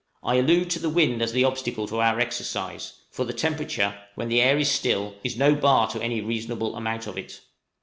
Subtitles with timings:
[0.23, 4.41] I allude to the wind as the obstacle to our exercise; for temperature, when the
[4.41, 7.41] air is still, is no bar to any reasonable amount of it.